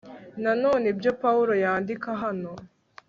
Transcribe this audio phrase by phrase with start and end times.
[0.43, 2.51] na none ibyo pawulo yandika hano